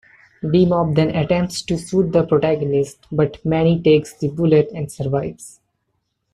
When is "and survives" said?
4.73-5.59